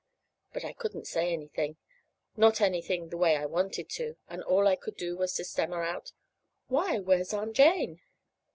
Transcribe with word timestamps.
But 0.51 0.65
I 0.65 0.73
couldn't 0.73 1.05
say 1.05 1.31
anything 1.31 1.77
not 2.35 2.59
anything, 2.59 3.09
the 3.09 3.17
way 3.17 3.35
I 3.37 3.45
wanted 3.45 3.87
to; 3.91 4.15
and 4.27 4.41
all 4.41 4.67
I 4.67 4.75
could 4.75 4.97
do 4.97 5.15
was 5.15 5.33
to 5.35 5.43
stammer 5.45 5.83
out: 5.83 6.11
"Why, 6.69 6.97
where's 6.97 7.33
Aunt 7.33 7.55
Jane?" 7.55 8.01